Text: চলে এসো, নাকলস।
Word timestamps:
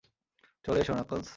চলে 0.65 0.79
এসো, 0.79 0.93
নাকলস। 0.93 1.29